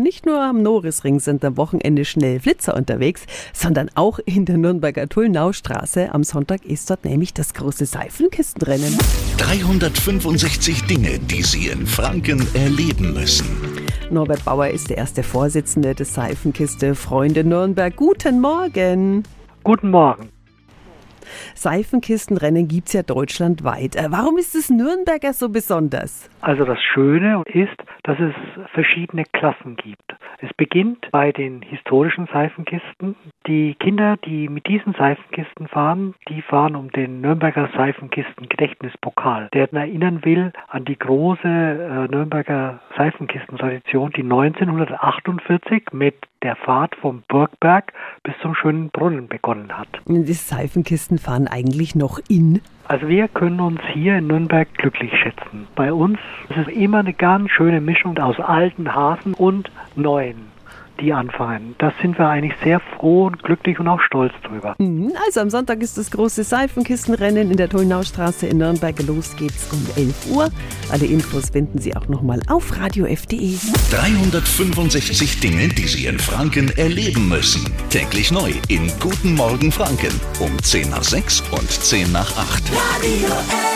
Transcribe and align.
Nicht 0.00 0.24
nur 0.24 0.40
am 0.40 0.62
Norisring 0.62 1.20
sind 1.20 1.44
am 1.44 1.58
Wochenende 1.58 2.06
schnell 2.06 2.40
Flitzer 2.40 2.74
unterwegs, 2.74 3.26
sondern 3.52 3.90
auch 3.96 4.18
in 4.24 4.46
der 4.46 4.56
Nürnberger 4.56 5.06
Tullnaustraße. 5.10 6.14
Am 6.14 6.24
Sonntag 6.24 6.64
ist 6.64 6.88
dort 6.88 7.04
nämlich 7.04 7.34
das 7.34 7.52
große 7.52 7.84
Seifenkistenrennen. 7.84 8.96
365 9.36 10.84
Dinge, 10.84 11.18
die 11.18 11.42
Sie 11.42 11.66
in 11.66 11.86
Franken 11.86 12.46
erleben 12.54 13.12
müssen. 13.12 13.44
Norbert 14.10 14.42
Bauer 14.46 14.68
ist 14.68 14.88
der 14.88 14.96
erste 14.96 15.22
Vorsitzende 15.22 15.94
des 15.94 16.14
Seifenkiste 16.14 16.94
Freunde 16.94 17.44
Nürnberg. 17.44 17.94
Guten 17.94 18.40
Morgen. 18.40 19.24
Guten 19.62 19.90
Morgen. 19.90 20.30
Seifenkistenrennen 21.54 22.68
gibt 22.68 22.88
es 22.88 22.92
ja 22.94 23.02
deutschlandweit. 23.02 23.96
Äh, 23.96 24.06
warum 24.10 24.38
ist 24.38 24.54
es 24.54 24.70
Nürnberger 24.70 25.32
so 25.32 25.48
besonders? 25.48 26.28
Also 26.40 26.64
das 26.64 26.78
Schöne 26.82 27.42
ist, 27.46 27.76
dass 28.04 28.18
es 28.18 28.34
verschiedene 28.72 29.24
Klassen 29.32 29.76
gibt. 29.76 30.14
Es 30.42 30.50
beginnt 30.54 31.06
bei 31.10 31.32
den 31.32 31.60
historischen 31.60 32.26
Seifenkisten. 32.32 33.14
Die 33.46 33.74
Kinder, 33.74 34.16
die 34.24 34.48
mit 34.48 34.66
diesen 34.66 34.94
Seifenkisten 34.94 35.68
fahren, 35.68 36.14
die 36.28 36.40
fahren 36.40 36.76
um 36.76 36.90
den 36.92 37.20
Nürnberger 37.20 37.68
Seifenkisten 37.76 38.48
Gedächtnispokal, 38.48 39.48
der 39.52 39.70
erinnern 39.72 40.24
will 40.24 40.52
an 40.68 40.84
die 40.86 40.98
große 40.98 41.46
äh, 41.46 42.08
Nürnberger 42.08 42.80
Seifenkistentradition, 43.00 44.12
die 44.14 44.22
1948 44.22 45.84
mit 45.92 46.16
der 46.42 46.54
Fahrt 46.54 46.94
vom 46.96 47.22
Burgberg 47.28 47.94
bis 48.24 48.34
zum 48.42 48.54
schönen 48.54 48.90
Brunnen 48.90 49.26
begonnen 49.26 49.72
hat. 49.72 49.88
Die 50.06 50.32
Seifenkisten 50.34 51.16
fahren 51.16 51.48
eigentlich 51.48 51.94
noch 51.94 52.20
in? 52.28 52.60
Also 52.88 53.08
wir 53.08 53.28
können 53.28 53.60
uns 53.60 53.80
hier 53.94 54.18
in 54.18 54.26
Nürnberg 54.26 54.68
glücklich 54.74 55.12
schätzen. 55.16 55.66
Bei 55.76 55.94
uns 55.94 56.18
ist 56.50 56.68
es 56.68 56.68
immer 56.68 56.98
eine 56.98 57.14
ganz 57.14 57.50
schöne 57.50 57.80
Mischung 57.80 58.18
aus 58.18 58.38
alten 58.38 58.94
Hasen 58.94 59.32
und 59.32 59.70
neuen 59.96 60.50
die 61.00 61.12
anfangen. 61.12 61.74
Da 61.78 61.92
sind 62.00 62.18
wir 62.18 62.28
eigentlich 62.28 62.54
sehr 62.62 62.80
froh 62.80 63.26
und 63.26 63.42
glücklich 63.42 63.78
und 63.78 63.88
auch 63.88 64.00
stolz 64.00 64.32
drüber. 64.42 64.74
Mhm, 64.78 65.12
also 65.26 65.40
am 65.40 65.50
Sonntag 65.50 65.82
ist 65.82 65.98
das 65.98 66.10
große 66.10 66.44
Seifenkistenrennen 66.44 67.50
in 67.50 67.56
der 67.56 67.68
Tolnaustraße 67.68 68.46
in 68.46 68.58
Nürnberg. 68.58 68.94
Los 69.06 69.36
geht's 69.36 69.72
um 69.72 69.86
11 69.96 70.30
Uhr. 70.30 70.50
Alle 70.90 71.06
Infos 71.06 71.50
finden 71.50 71.78
Sie 71.78 71.96
auch 71.96 72.08
nochmal 72.08 72.40
auf 72.48 72.78
radiof.de. 72.78 73.56
365 73.90 75.40
Dinge, 75.40 75.68
die 75.68 75.86
Sie 75.86 76.06
in 76.06 76.18
Franken 76.18 76.70
erleben 76.76 77.28
müssen. 77.28 77.72
Täglich 77.90 78.30
neu 78.30 78.52
in 78.68 78.90
Guten 79.00 79.34
Morgen 79.34 79.72
Franken 79.72 80.12
um 80.40 80.56
10 80.62 80.90
nach 80.90 81.04
6 81.04 81.42
und 81.52 81.70
10 81.70 82.12
nach 82.12 82.30
8. 82.36 82.62
Radio 82.72 83.26
F. 83.26 83.69